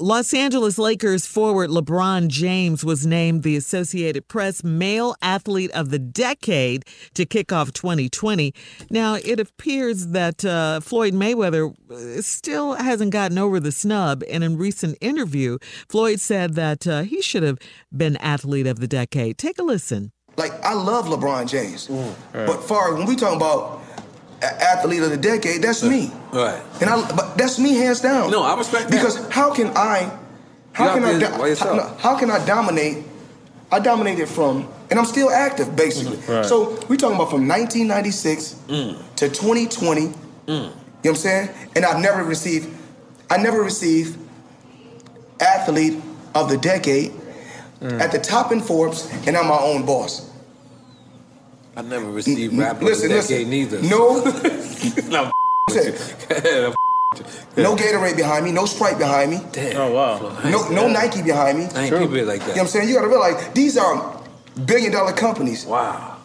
[0.00, 5.98] Los Angeles Lakers forward LeBron James was named the Associated Press Male Athlete of the
[5.98, 6.84] Decade
[7.14, 8.52] to kick off 2020.
[8.90, 14.22] Now, it appears that uh, Floyd Mayweather uh, still hasn't gotten over the snub.
[14.30, 15.58] And in recent interview,
[15.88, 17.58] Floyd said that uh, he should have
[17.94, 19.38] been Athlete of the Decade.
[19.38, 20.12] Take a listen.
[20.36, 21.88] Like, I love LeBron James.
[21.88, 22.46] Mm, right.
[22.46, 23.80] But far when we talk about
[24.42, 26.10] athlete of the decade, that's me.
[26.32, 26.62] Right.
[26.80, 28.30] And I, but that's me hands down.
[28.30, 29.32] No, I respect because that.
[29.32, 30.10] how can I,
[30.72, 33.04] how can I, how, how, can I dominate?
[33.72, 36.18] I dominated from, and I'm still active basically.
[36.18, 36.32] Mm-hmm.
[36.32, 36.46] Right.
[36.46, 39.14] So we talking about from 1996 mm.
[39.16, 40.02] to 2020.
[40.02, 40.12] Mm.
[40.46, 41.50] You know what I'm saying?
[41.74, 42.68] And I've never received,
[43.30, 44.18] I never received
[45.40, 46.02] athlete
[46.34, 47.12] of the decade
[47.80, 48.00] mm.
[48.00, 50.30] at the top in Forbes, and I'm my own boss.
[51.76, 53.82] I never received rap listen, of the decade neither.
[53.82, 54.24] No.
[55.08, 55.30] no.
[57.56, 59.40] no Gatorade behind me, no Sprite behind me.
[59.52, 59.76] Damn.
[59.76, 60.40] Oh wow.
[60.44, 61.64] No, no Nike behind me.
[61.74, 62.40] I ain't people like that.
[62.40, 62.88] You know what I'm saying?
[62.88, 64.22] You gotta realize these are
[64.64, 65.66] billion dollar companies.
[65.66, 66.16] Wow.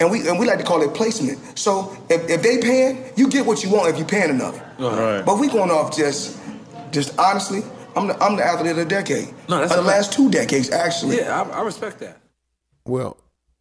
[0.00, 1.58] And we and we like to call it placement.
[1.58, 4.60] So if, if they paying, you get what you want if you paying enough.
[4.78, 5.22] Right.
[5.22, 6.38] But we going off just
[6.90, 7.62] just honestly,
[7.96, 9.28] I'm the I'm the athlete of the decade.
[9.48, 11.16] No, that's of the last two decades actually.
[11.16, 12.20] Yeah, I, I respect that.
[12.84, 13.16] Well,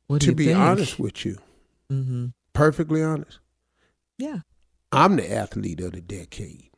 [0.07, 0.57] What do to you be think?
[0.59, 1.37] honest with you,
[1.91, 2.27] Mm-hmm.
[2.53, 3.39] perfectly honest,
[4.17, 4.39] Yeah.
[4.91, 6.69] I'm the athlete of the decade.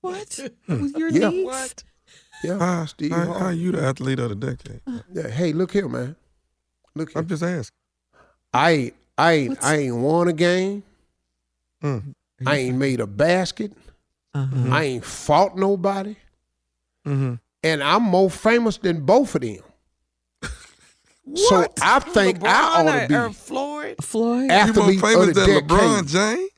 [0.00, 0.38] What?
[0.68, 1.28] With your Yeah.
[1.30, 1.46] needs?
[1.46, 1.84] What?
[2.42, 3.40] Yeah, How, Steve how, Harvey.
[3.40, 4.80] how you the athlete of the decade?
[5.12, 6.16] Yeah, hey, look here, man.
[6.94, 7.20] Look here.
[7.20, 7.74] I'm just asking.
[8.54, 10.82] I ain't, I ain't, What's- I ain't won a game.
[11.82, 12.14] Mm.
[12.46, 13.72] I ain't made a basket.
[14.34, 14.68] Uh-huh.
[14.74, 16.16] I ain't fought nobody,
[17.06, 17.34] Mm-hmm.
[17.64, 19.58] and I'm more famous than both of them.
[21.48, 23.96] So I think I ought to be or Floyd.
[24.02, 24.42] Floyd?
[24.42, 25.68] You more athlete famous of the than decade.
[25.68, 26.50] LeBron James?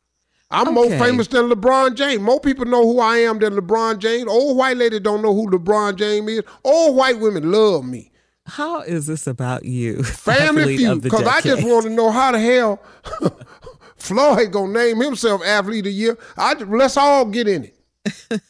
[0.53, 2.21] I'm more famous than LeBron James.
[2.21, 4.29] More people know who I am than LeBron James.
[4.29, 6.43] Old white lady don't know who LeBron James is.
[6.65, 8.11] Old white women love me.
[8.47, 10.03] How is this about you?
[10.05, 11.03] Family feud.
[11.03, 12.83] Because I just want to know how the hell
[13.97, 16.19] Floyd gonna name himself athlete of the year.
[16.37, 18.41] I let's all get in it.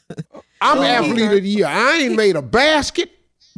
[0.63, 1.67] I'm athlete of the year.
[1.67, 3.11] I ain't made a basket.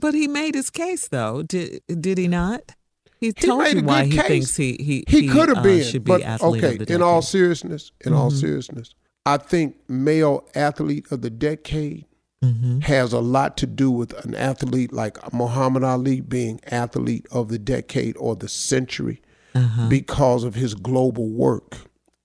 [0.02, 1.42] But he made his case, though.
[1.42, 2.74] Did did he not?
[3.20, 4.26] He He told made you a why good he case.
[4.28, 6.94] thinks he he He could have uh, been, should be but athlete okay.
[6.94, 8.40] In all seriousness, in all Mhm.
[8.40, 8.94] seriousness,
[9.24, 12.04] I think male athlete of the decade
[12.44, 12.80] mm-hmm.
[12.80, 17.58] has a lot to do with an athlete like Muhammad Ali being athlete of the
[17.60, 19.22] decade or the century
[19.54, 19.88] uh-huh.
[19.88, 21.76] because of his global work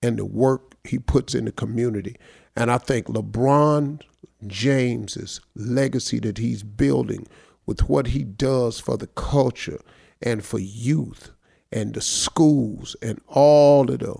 [0.02, 2.16] and the work he puts in the community.
[2.56, 4.00] And I think LeBron
[4.48, 7.26] James's legacy that he's building
[7.68, 9.78] with what he does for the culture
[10.22, 11.32] and for youth
[11.70, 14.16] and the schools and all of the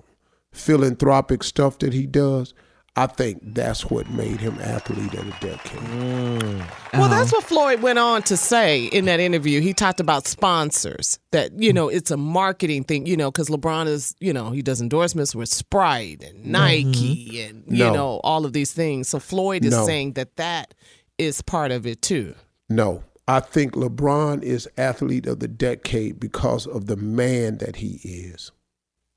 [0.52, 2.52] philanthropic stuff that he does,
[2.94, 5.78] I think that's what made him athlete of the decade.
[5.78, 6.60] Mm.
[6.60, 6.88] Uh-huh.
[6.92, 9.62] Well, that's what Floyd went on to say in that interview.
[9.62, 13.86] He talked about sponsors, that, you know, it's a marketing thing, you know, because LeBron
[13.86, 17.48] is, you know, he does endorsements with Sprite and Nike mm-hmm.
[17.48, 17.94] and, you no.
[17.94, 19.08] know, all of these things.
[19.08, 19.86] So Floyd is no.
[19.86, 20.74] saying that that
[21.16, 22.34] is part of it too.
[22.68, 23.04] No.
[23.28, 28.50] I think LeBron is athlete of the decade because of the man that he is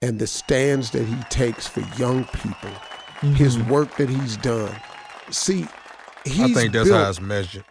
[0.02, 2.72] and the stands that he takes for young people
[3.22, 3.34] mm-hmm.
[3.34, 4.75] his work that he's done.
[5.30, 5.66] See,
[6.25, 7.63] he's I think that's built, how it's measured.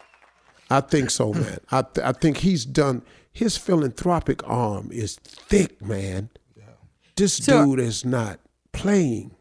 [0.71, 1.59] I think so, man.
[1.71, 3.03] I th- I think he's done.
[3.33, 6.31] His philanthropic arm is thick, man.
[6.57, 6.65] Yeah.
[7.17, 8.41] This so, dude is not
[8.73, 9.37] playing.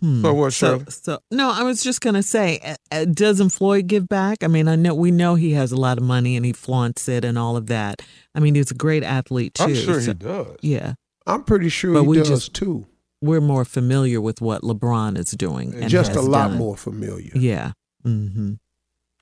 [0.00, 0.22] Hmm.
[0.22, 4.08] So what, so, so, no, I was just gonna say, uh, uh, doesn't Floyd give
[4.08, 4.42] back?
[4.42, 7.08] I mean, I know we know he has a lot of money and he flaunts
[7.08, 8.02] it and all of that.
[8.34, 9.64] I mean, he's a great athlete too.
[9.64, 10.56] I'm sure so, he does.
[10.60, 10.94] Yeah,
[11.26, 12.86] I'm pretty sure but he does just, too
[13.20, 15.88] we're more familiar with what LeBron is doing.
[15.88, 16.58] Just a lot done.
[16.58, 17.32] more familiar.
[17.34, 17.72] Yeah.
[18.04, 18.54] Mm-hmm.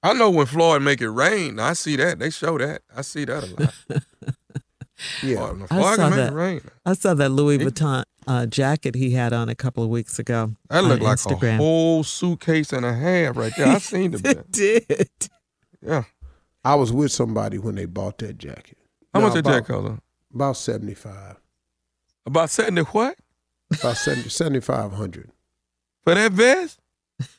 [0.02, 1.58] I know when Floyd make it rain.
[1.58, 2.18] I see that.
[2.18, 2.82] They show that.
[2.94, 4.02] I see that a lot.
[5.22, 5.48] yeah.
[5.48, 6.62] Floyd I saw that.
[6.84, 10.52] I saw that Louis Vuitton uh, jacket he had on a couple of weeks ago.
[10.70, 11.54] That looked like Instagram.
[11.54, 13.68] a whole suitcase and a half right there.
[13.68, 14.26] I seen it.
[14.26, 15.10] it did.
[15.82, 16.04] Yeah.
[16.64, 18.78] I was with somebody when they bought that jacket.
[19.12, 20.00] How no, much that jacket cost?
[20.34, 21.36] About seventy five.
[22.26, 23.16] About seventy what?
[23.70, 25.30] About 7,500.
[26.04, 26.80] For that vest?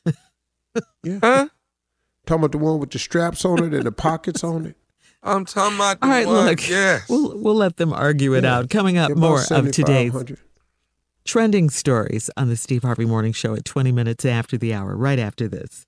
[1.03, 1.19] yeah.
[1.21, 1.49] Huh?
[2.25, 4.75] Talking about the one with the straps on it and the pockets on it?
[5.25, 7.09] I'm talking about the All right, one, look, yes.
[7.09, 8.57] We'll, we'll let them argue it yeah.
[8.57, 8.69] out.
[8.69, 10.13] Coming up, more of today's
[11.25, 15.17] trending stories on the Steve Harvey Morning Show at 20 minutes after the hour, right
[15.17, 15.87] after this.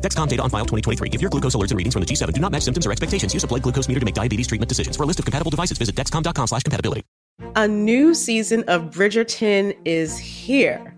[0.00, 1.10] Dexcom data on file 2023.
[1.12, 3.32] If your glucose alerts and readings from the G7 do not match symptoms or expectations,
[3.32, 4.96] use a blood glucose meter to make diabetes treatment decisions.
[4.96, 7.04] For a list of compatible devices, visit dexcom.com slash compatibility.
[7.54, 10.97] A new season of Bridgerton is here.